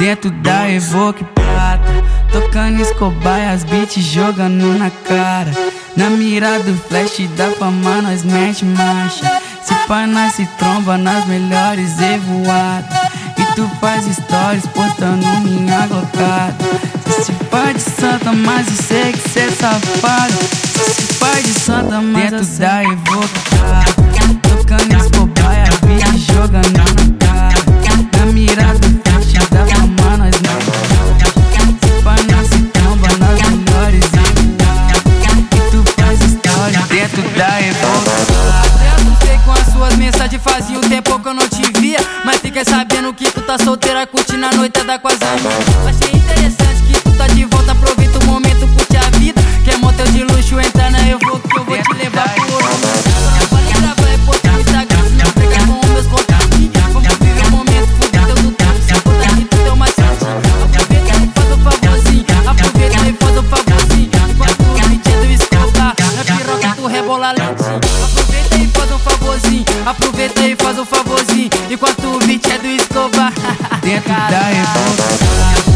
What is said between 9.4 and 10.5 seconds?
Se pá nós se